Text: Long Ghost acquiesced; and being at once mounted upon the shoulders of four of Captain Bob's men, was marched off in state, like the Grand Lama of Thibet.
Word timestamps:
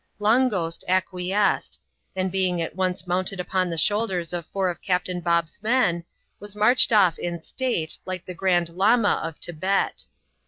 Long 0.17 0.49
Ghost 0.49 0.83
acquiesced; 0.87 1.79
and 2.15 2.31
being 2.31 2.59
at 2.59 2.75
once 2.75 3.05
mounted 3.05 3.39
upon 3.39 3.69
the 3.69 3.77
shoulders 3.77 4.33
of 4.33 4.47
four 4.47 4.67
of 4.67 4.81
Captain 4.81 5.19
Bob's 5.21 5.61
men, 5.61 6.05
was 6.39 6.55
marched 6.55 6.91
off 6.91 7.19
in 7.19 7.43
state, 7.43 7.99
like 8.03 8.25
the 8.25 8.33
Grand 8.33 8.69
Lama 8.69 9.21
of 9.23 9.37
Thibet. 9.37 10.07